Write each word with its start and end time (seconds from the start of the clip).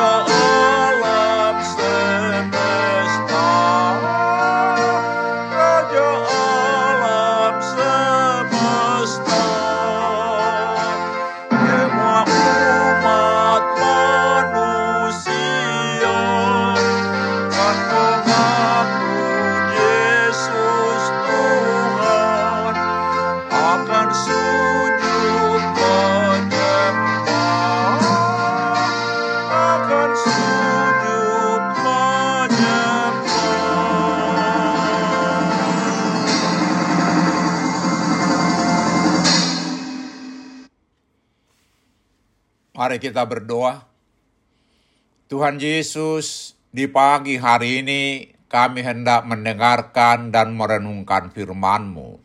Raja 0.00 0.39
Mari 42.80 42.96
kita 42.96 43.28
berdoa. 43.28 43.84
Tuhan 45.28 45.60
Yesus, 45.60 46.56
di 46.72 46.88
pagi 46.88 47.36
hari 47.36 47.84
ini 47.84 48.32
kami 48.48 48.80
hendak 48.80 49.28
mendengarkan 49.28 50.32
dan 50.32 50.56
merenungkan 50.56 51.28
firman-Mu. 51.28 52.16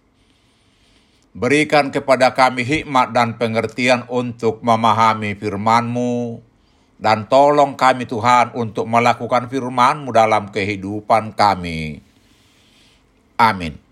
Berikan 1.36 1.92
kepada 1.92 2.32
kami 2.32 2.64
hikmat 2.64 3.12
dan 3.12 3.36
pengertian 3.36 4.08
untuk 4.08 4.64
memahami 4.64 5.36
firman-Mu, 5.36 6.40
dan 7.04 7.28
tolong 7.28 7.76
kami 7.76 8.08
Tuhan 8.08 8.56
untuk 8.56 8.88
melakukan 8.88 9.52
firman-Mu 9.52 10.16
dalam 10.16 10.56
kehidupan 10.56 11.36
kami. 11.36 12.00
Amin. 13.36 13.85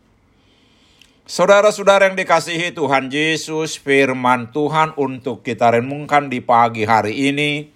Saudara-saudara 1.24 2.12
yang 2.12 2.20
dikasihi 2.20 2.76
Tuhan 2.76 3.08
Yesus, 3.08 3.80
firman 3.80 4.52
Tuhan 4.52 4.92
untuk 5.00 5.40
kita 5.40 5.72
renungkan 5.72 6.28
di 6.28 6.44
pagi 6.44 6.84
hari 6.84 7.32
ini 7.32 7.72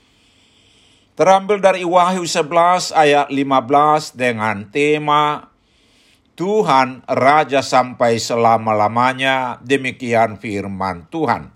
terambil 1.15 1.63
dari 1.63 1.87
Wahyu 1.87 2.27
11 2.27 2.91
ayat 2.91 3.31
15 3.31 4.19
dengan 4.19 4.67
tema 4.67 5.47
Tuhan 6.35 7.07
Raja 7.07 7.63
sampai 7.63 8.19
selama-lamanya, 8.19 9.63
demikian 9.63 10.35
firman 10.35 11.07
Tuhan. 11.07 11.47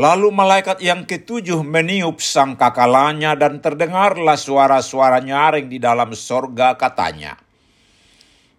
Lalu 0.00 0.32
malaikat 0.32 0.80
yang 0.80 1.04
ketujuh 1.04 1.60
meniup 1.60 2.24
sangkakalanya 2.24 3.36
dan 3.36 3.60
terdengarlah 3.60 4.40
suara-suara 4.40 5.20
nyaring 5.20 5.68
di 5.68 5.76
dalam 5.76 6.16
sorga 6.16 6.72
katanya. 6.80 7.45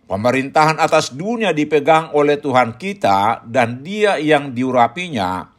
Pemerintahan 0.07 0.79
atas 0.79 1.12
dunia 1.12 1.51
dipegang 1.51 2.16
oleh 2.16 2.40
Tuhan 2.40 2.79
kita 2.79 3.44
dan 3.44 3.84
dia 3.84 4.16
yang 4.16 4.56
diurapinya, 4.56 5.51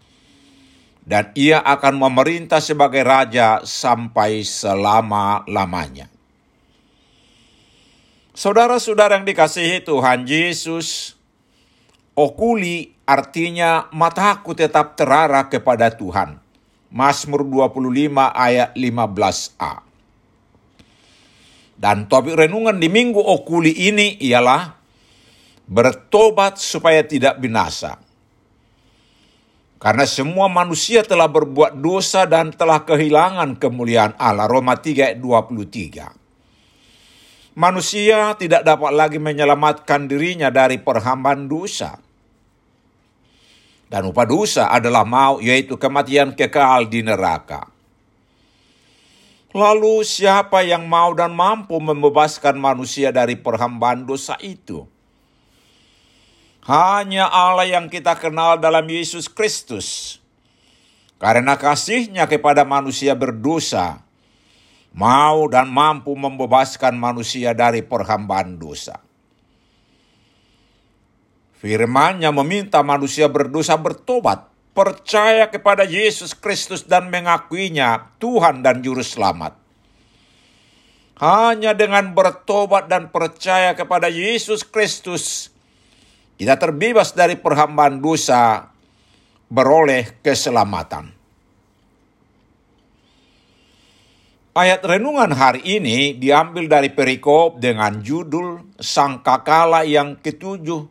dan 1.04 1.28
ia 1.36 1.60
akan 1.60 2.00
memerintah 2.00 2.56
sebagai 2.64 3.04
raja 3.04 3.60
sampai 3.60 4.40
selama-lamanya. 4.40 6.08
Saudara-saudara 8.32 9.20
yang 9.20 9.28
dikasihi 9.28 9.84
Tuhan 9.84 10.24
Yesus, 10.24 11.12
okuli 12.16 12.96
artinya 13.04 13.92
mataku 13.92 14.56
tetap 14.56 14.96
terarah 14.96 15.50
kepada 15.52 15.92
Tuhan. 15.92 16.40
Mazmur 16.88 17.44
25 17.44 17.84
ayat 18.32 18.72
15a. 18.72 19.87
Dan 21.78 22.10
topik 22.10 22.34
renungan 22.34 22.82
di 22.82 22.90
minggu 22.90 23.22
okuli 23.22 23.70
ini 23.70 24.18
ialah 24.18 24.74
bertobat 25.70 26.58
supaya 26.58 27.06
tidak 27.06 27.38
binasa. 27.38 28.02
Karena 29.78 30.02
semua 30.10 30.50
manusia 30.50 31.06
telah 31.06 31.30
berbuat 31.30 31.78
dosa 31.78 32.26
dan 32.26 32.50
telah 32.50 32.82
kehilangan 32.82 33.62
kemuliaan 33.62 34.18
Allah. 34.18 34.50
Roma 34.50 34.74
3 34.74 35.14
ayat 35.14 35.22
23. 35.22 37.54
Manusia 37.54 38.34
tidak 38.34 38.66
dapat 38.66 38.90
lagi 38.90 39.22
menyelamatkan 39.22 40.10
dirinya 40.10 40.50
dari 40.50 40.82
perhambaan 40.82 41.46
dosa. 41.46 41.94
Dan 43.86 44.10
upah 44.10 44.26
dosa 44.26 44.66
adalah 44.66 45.06
mau, 45.06 45.38
yaitu 45.38 45.78
kematian 45.78 46.34
kekal 46.34 46.90
di 46.90 47.06
neraka. 47.06 47.77
Lalu 49.58 50.06
siapa 50.06 50.62
yang 50.62 50.86
mau 50.86 51.10
dan 51.18 51.34
mampu 51.34 51.82
membebaskan 51.82 52.54
manusia 52.62 53.10
dari 53.10 53.34
perhambaan 53.34 54.06
dosa 54.06 54.38
itu? 54.38 54.86
Hanya 56.62 57.26
Allah 57.26 57.66
yang 57.66 57.90
kita 57.90 58.14
kenal 58.22 58.62
dalam 58.62 58.86
Yesus 58.86 59.26
Kristus. 59.26 60.20
Karena 61.18 61.58
kasihnya 61.58 62.30
kepada 62.30 62.62
manusia 62.62 63.18
berdosa, 63.18 64.06
mau 64.94 65.50
dan 65.50 65.66
mampu 65.66 66.14
membebaskan 66.14 66.94
manusia 66.94 67.50
dari 67.50 67.82
perhambaan 67.82 68.62
dosa. 68.62 69.02
Firman-Nya 71.58 72.30
meminta 72.30 72.86
manusia 72.86 73.26
berdosa 73.26 73.74
bertobat, 73.74 74.46
percaya 74.78 75.50
kepada 75.50 75.82
Yesus 75.82 76.38
Kristus 76.38 76.86
dan 76.86 77.10
mengakuinya 77.10 78.14
Tuhan 78.22 78.62
dan 78.62 78.78
Juru 78.78 79.02
Selamat. 79.02 79.58
Hanya 81.18 81.74
dengan 81.74 82.14
bertobat 82.14 82.86
dan 82.86 83.10
percaya 83.10 83.74
kepada 83.74 84.06
Yesus 84.06 84.62
Kristus, 84.62 85.50
kita 86.38 86.54
terbebas 86.54 87.10
dari 87.10 87.34
perhambaan 87.34 87.98
dosa, 87.98 88.70
beroleh 89.50 90.14
keselamatan. 90.22 91.10
Ayat 94.54 94.86
renungan 94.86 95.34
hari 95.34 95.66
ini 95.66 96.14
diambil 96.14 96.70
dari 96.70 96.94
perikop 96.94 97.58
dengan 97.58 97.98
judul 97.98 98.78
Sangkakala 98.78 99.82
yang 99.82 100.22
ketujuh 100.22 100.86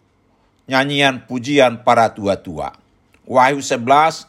nyanyian 0.67 1.23
pujian 1.23 1.87
para 1.87 2.11
tua-tua. 2.11 2.86
Wahyu 3.27 3.59
11 3.59 4.25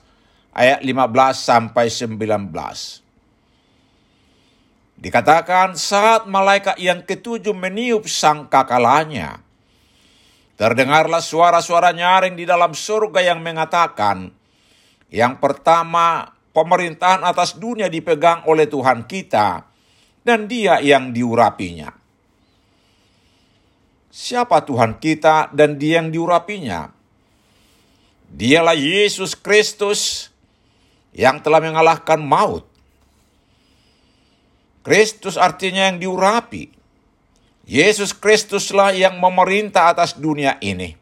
ayat 0.50 0.83
15 0.83 1.39
sampai 1.39 1.87
19. 1.87 2.50
Dikatakan 4.99 5.79
saat 5.79 6.27
malaikat 6.27 6.75
yang 6.83 7.06
ketujuh 7.06 7.55
meniup 7.55 8.11
sang 8.11 8.50
kakalanya, 8.50 9.39
terdengarlah 10.59 11.23
suara-suara 11.23 11.95
nyaring 11.95 12.35
di 12.35 12.43
dalam 12.43 12.75
surga 12.75 13.23
yang 13.23 13.39
mengatakan, 13.39 14.35
yang 15.15 15.39
pertama, 15.39 16.35
pemerintahan 16.51 17.23
atas 17.23 17.55
dunia 17.55 17.87
dipegang 17.87 18.43
oleh 18.51 18.67
Tuhan 18.67 19.06
kita, 19.06 19.71
dan 20.27 20.51
dia 20.51 20.83
yang 20.83 21.15
diurapinya. 21.15 21.94
Siapa 24.11 24.67
Tuhan 24.67 24.99
kita 24.99 25.55
dan 25.55 25.79
dia 25.79 26.03
yang 26.03 26.11
diurapinya? 26.11 26.98
Dialah 28.29 28.77
Yesus 28.77 29.33
Kristus 29.35 30.29
yang 31.17 31.41
telah 31.41 31.59
mengalahkan 31.59 32.21
maut 32.21 32.69
Kristus 34.89 35.37
artinya 35.37 35.93
yang 35.93 36.01
diurapi. 36.01 36.73
Yesus 37.69 38.17
Kristuslah 38.17 38.97
yang 38.97 39.21
memerintah 39.21 39.93
atas 39.93 40.17
dunia 40.17 40.57
ini. 40.65 40.97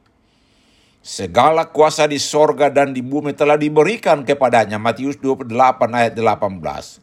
Segala 1.07 1.71
kuasa 1.71 2.11
di 2.11 2.19
sorga 2.19 2.67
dan 2.67 2.91
di 2.91 2.99
bumi 2.99 3.31
telah 3.31 3.55
diberikan 3.55 4.27
kepadanya. 4.27 4.75
Matius 4.75 5.15
28 5.23 5.47
ayat 5.95 6.19
18. 6.19 6.99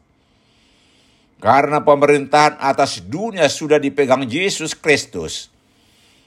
Karena 1.40 1.80
pemerintahan 1.80 2.60
atas 2.60 3.00
dunia 3.00 3.48
sudah 3.48 3.80
dipegang 3.80 4.28
Yesus 4.28 4.76
Kristus. 4.76 5.48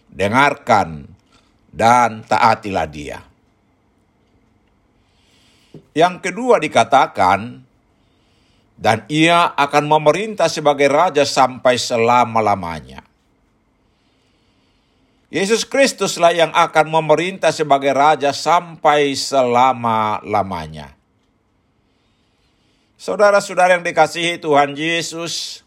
Dengarkan 0.09 1.05
dan 1.69 2.25
taatilah 2.25 2.89
dia. 2.89 3.21
Yang 5.97 6.29
kedua 6.29 6.61
dikatakan, 6.61 7.65
dan 8.77 9.09
ia 9.09 9.49
akan 9.57 9.89
memerintah 9.89 10.53
sebagai 10.53 10.93
raja 10.93 11.25
sampai 11.25 11.81
selama-lamanya. 11.81 13.01
Yesus 15.33 15.65
Kristuslah 15.65 16.37
yang 16.37 16.53
akan 16.53 16.93
memerintah 16.93 17.49
sebagai 17.49 17.97
raja 17.97 18.37
sampai 18.37 19.17
selama-lamanya. 19.17 20.93
Saudara-saudara 23.01 23.81
yang 23.81 23.85
dikasihi 23.85 24.37
Tuhan 24.37 24.77
Yesus, 24.77 25.65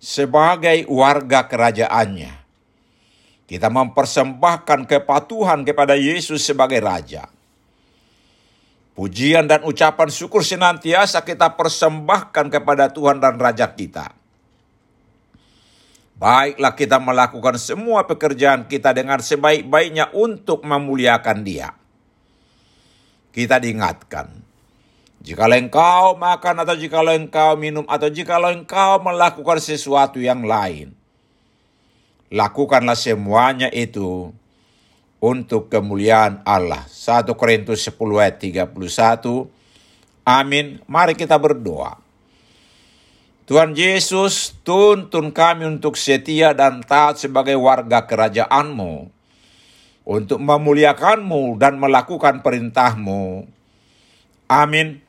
sebagai 0.00 0.88
warga 0.88 1.44
kerajaannya, 1.44 2.32
kita 3.44 3.68
mempersembahkan 3.68 4.88
kepatuhan 4.88 5.68
kepada 5.68 6.00
Yesus 6.00 6.48
sebagai 6.48 6.80
raja 6.80 7.28
Pujian 8.98 9.46
dan 9.46 9.62
ucapan 9.62 10.10
syukur 10.10 10.42
senantiasa 10.42 11.22
kita 11.22 11.54
persembahkan 11.54 12.50
kepada 12.50 12.90
Tuhan 12.90 13.22
dan 13.22 13.38
Raja 13.38 13.70
kita. 13.70 14.10
Baiklah 16.18 16.74
kita 16.74 16.98
melakukan 16.98 17.62
semua 17.62 18.10
pekerjaan 18.10 18.66
kita 18.66 18.90
dengan 18.90 19.22
sebaik-baiknya 19.22 20.10
untuk 20.18 20.66
memuliakan 20.66 21.46
dia. 21.46 21.78
Kita 23.30 23.62
diingatkan, 23.62 24.34
jika 25.22 25.46
engkau 25.46 26.18
makan 26.18 26.66
atau 26.66 26.74
jika 26.74 26.98
engkau 27.06 27.54
minum 27.54 27.86
atau 27.86 28.10
jika 28.10 28.42
engkau 28.50 28.98
melakukan 28.98 29.62
sesuatu 29.62 30.18
yang 30.18 30.42
lain, 30.42 30.90
lakukanlah 32.34 32.98
semuanya 32.98 33.70
itu 33.70 34.34
untuk 35.18 35.66
kemuliaan 35.70 36.42
Allah. 36.46 36.86
1 36.86 37.26
Korintus 37.34 37.82
10 37.86 38.22
ayat 38.22 38.36
31. 38.38 39.50
Amin. 40.22 40.78
Mari 40.84 41.16
kita 41.16 41.40
berdoa. 41.40 41.98
Tuhan 43.48 43.72
Yesus, 43.72 44.52
tuntun 44.60 45.32
kami 45.32 45.64
untuk 45.64 45.96
setia 45.96 46.52
dan 46.52 46.84
taat 46.84 47.16
sebagai 47.16 47.56
warga 47.56 48.04
kerajaanmu, 48.04 49.08
untuk 50.04 50.36
memuliakanmu 50.36 51.56
dan 51.56 51.80
melakukan 51.80 52.44
perintahmu. 52.44 53.48
Amin. 54.52 55.00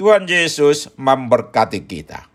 Tuhan 0.00 0.24
Yesus 0.24 0.88
memberkati 0.96 1.84
kita. 1.84 2.31